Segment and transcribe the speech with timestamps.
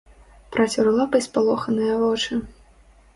[0.53, 2.39] Працёр лапай спалоханыя вочы.